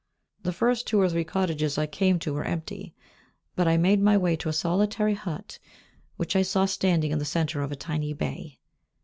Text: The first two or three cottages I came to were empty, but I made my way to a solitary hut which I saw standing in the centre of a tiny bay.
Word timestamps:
The 0.41 0.51
first 0.51 0.87
two 0.87 0.99
or 0.99 1.07
three 1.07 1.23
cottages 1.23 1.77
I 1.77 1.85
came 1.85 2.17
to 2.21 2.33
were 2.33 2.43
empty, 2.43 2.95
but 3.55 3.67
I 3.67 3.77
made 3.77 4.01
my 4.01 4.17
way 4.17 4.35
to 4.37 4.49
a 4.49 4.51
solitary 4.51 5.13
hut 5.13 5.59
which 6.17 6.35
I 6.35 6.41
saw 6.41 6.65
standing 6.65 7.11
in 7.11 7.19
the 7.19 7.23
centre 7.23 7.61
of 7.61 7.71
a 7.71 7.75
tiny 7.75 8.13
bay. 8.13 8.57